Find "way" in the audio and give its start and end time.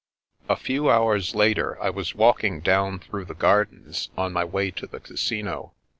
4.43-4.71